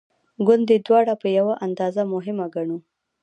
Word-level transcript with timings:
ګوندې 0.45 0.77
دواړه 0.85 1.13
په 1.21 1.27
یوه 1.37 1.53
اندازه 1.65 2.01
مهمه 2.13 2.45
ګڼو. 2.55 2.77